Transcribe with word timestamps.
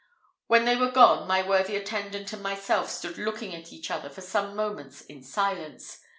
When 0.47 0.65
they 0.65 0.75
were 0.75 0.89
gone, 0.89 1.27
my 1.27 1.47
worthy 1.47 1.75
attendant 1.75 2.33
and 2.33 2.41
myself 2.41 2.89
stood 2.89 3.19
looking 3.19 3.53
at 3.53 3.71
each 3.71 3.91
other 3.91 4.09
for 4.09 4.21
some 4.21 4.55
moments 4.55 5.01
in 5.01 5.21
silence. 5.21 5.99